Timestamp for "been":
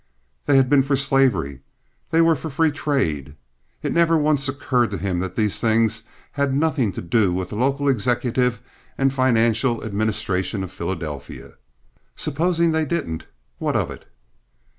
0.67-0.81